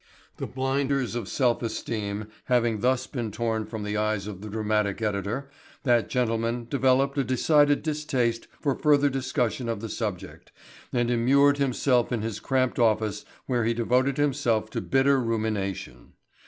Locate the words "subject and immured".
9.89-11.59